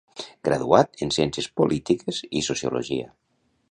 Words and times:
Graduat 0.47 1.03
en 1.07 1.13
Ciències 1.19 1.51
Polítiques 1.61 2.25
i 2.43 2.47
Sociologia. 2.53 3.13